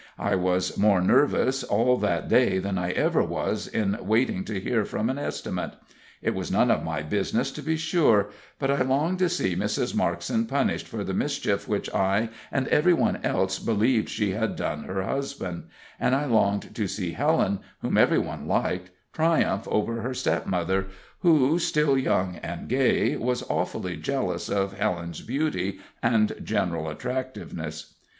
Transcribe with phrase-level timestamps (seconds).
[0.17, 4.83] I was more nervous all that day than I ever was in waiting to hear
[4.83, 5.73] from an estimate.
[6.23, 9.93] It was none of my business, to be sure; but I longed to see Mrs.
[9.93, 14.85] Markson punished for the mischief which I and every one else believed she had done
[14.85, 15.65] her husband;
[15.99, 20.87] and I longed to see Helen, whom every one liked, triumph over her stepmother,
[21.19, 27.93] who, still young and gay, was awfully jealous of Helen's beauty and general attractiveness.